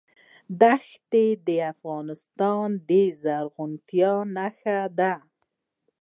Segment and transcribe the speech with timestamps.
[0.61, 2.89] دښتې د افغانستان د
[3.21, 5.13] زرغونتیا نښه ده.